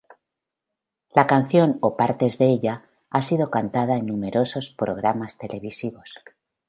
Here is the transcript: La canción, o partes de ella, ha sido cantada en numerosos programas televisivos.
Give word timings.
La 1.13 1.27
canción, 1.27 1.77
o 1.79 1.95
partes 1.95 2.39
de 2.39 2.47
ella, 2.47 2.89
ha 3.11 3.21
sido 3.21 3.51
cantada 3.51 3.97
en 3.97 4.07
numerosos 4.07 4.73
programas 4.73 5.37
televisivos. 5.37 6.15